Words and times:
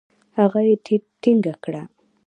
هغه 0.37 0.59
يې 0.67 0.75
ټينګه 1.21 1.53
کړه. 1.63 1.83